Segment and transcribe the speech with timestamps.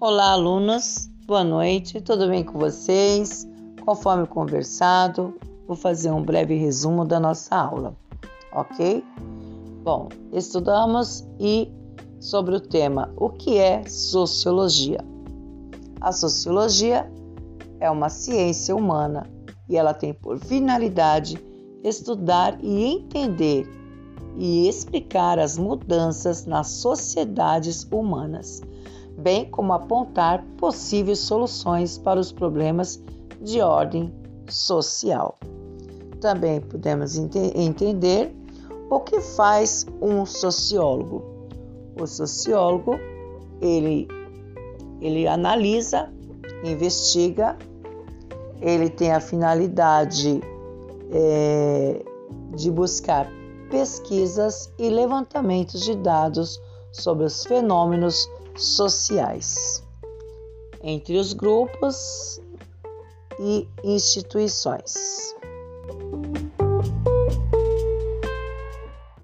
[0.00, 3.44] Olá, alunos, boa noite, tudo bem com vocês?
[3.84, 5.34] Conforme conversado,
[5.66, 7.96] vou fazer um breve resumo da nossa aula,
[8.52, 9.02] ok?
[9.82, 11.68] Bom, estudamos e
[12.20, 15.04] sobre o tema o que é sociologia.
[16.00, 17.10] A sociologia
[17.80, 19.28] é uma ciência humana
[19.68, 21.44] e ela tem por finalidade
[21.82, 23.68] estudar e entender
[24.36, 28.62] e explicar as mudanças nas sociedades humanas
[29.18, 33.02] bem como apontar possíveis soluções para os problemas
[33.42, 34.14] de ordem
[34.48, 35.36] social.
[36.20, 38.34] Também podemos ent entender
[38.88, 41.22] o que faz um sociólogo.
[42.00, 42.94] O sociólogo
[43.60, 44.08] ele,
[45.00, 46.08] ele analisa,
[46.64, 47.56] investiga,
[48.60, 50.40] ele tem a finalidade
[51.12, 52.04] é,
[52.54, 53.28] de buscar
[53.68, 56.60] pesquisas e levantamentos de dados
[56.92, 58.28] sobre os fenômenos
[58.58, 59.82] sociais
[60.82, 62.40] entre os grupos
[63.38, 65.34] e instituições.